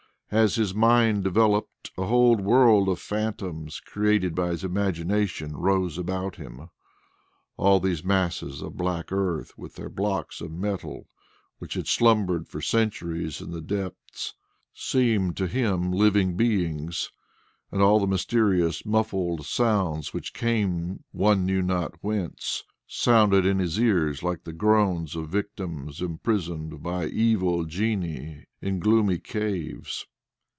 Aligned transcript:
As 0.33 0.55
his 0.55 0.73
mind 0.73 1.25
developed, 1.25 1.91
a 1.97 2.05
whole 2.05 2.37
world 2.37 2.87
of 2.87 3.01
phantoms 3.01 3.81
created 3.81 4.33
by 4.33 4.51
his 4.51 4.63
imagination 4.63 5.57
rose 5.57 5.99
around 5.99 6.35
him. 6.37 6.69
All 7.57 7.81
these 7.81 8.01
masses 8.05 8.61
of 8.61 8.77
black 8.77 9.11
earth 9.11 9.51
with 9.57 9.75
their 9.75 9.89
blocks 9.89 10.39
of 10.39 10.49
metal, 10.53 11.09
which 11.59 11.73
had 11.73 11.85
slumbered 11.85 12.47
for 12.47 12.61
centuries 12.61 13.41
in 13.41 13.51
the 13.51 13.59
depths, 13.59 14.33
seemed 14.73 15.35
to 15.35 15.47
him 15.47 15.91
living 15.91 16.37
beings, 16.37 17.11
and 17.69 17.81
all 17.81 17.99
the 17.99 18.07
mysterious 18.07 18.85
muffled 18.85 19.45
sounds 19.45 20.13
which 20.13 20.33
came 20.33 21.03
one 21.11 21.45
knew 21.45 21.61
not 21.61 22.01
whence, 22.01 22.63
sounded 22.87 23.45
in 23.45 23.59
his 23.59 23.77
ears 23.77 24.23
like 24.23 24.45
the 24.45 24.53
groans 24.53 25.13
of 25.13 25.27
victims 25.27 26.01
imprisoned 26.01 26.81
by 26.81 27.07
evil 27.07 27.65
genii 27.65 28.45
in 28.61 28.79
gloomy 28.79 29.19
caves. 29.19 30.07